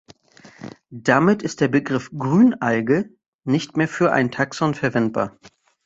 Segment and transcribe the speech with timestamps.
[0.89, 3.13] Damit ist der Begriff Grünalge
[3.43, 5.37] nicht mehr für ein Taxon verwendbar.